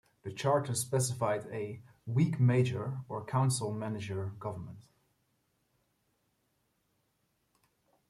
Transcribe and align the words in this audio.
The 0.23 0.31
charter 0.31 0.73
specified 0.73 1.45
a 1.51 1.79
"weak 2.07 2.39
mayor" 2.39 3.01
or 3.07 3.23
council-manager 3.23 4.33
government. 4.39 4.79